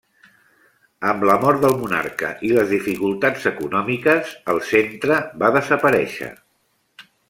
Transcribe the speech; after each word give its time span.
Amb 1.09 1.25
la 1.31 1.35
mort 1.43 1.61
del 1.65 1.77
monarca 1.81 2.31
i 2.49 2.51
les 2.57 2.73
dificultats 2.77 3.47
econòmiques, 3.53 4.35
el 4.55 4.65
centre 4.75 5.23
va 5.45 5.57
desaparèixer. 5.61 6.37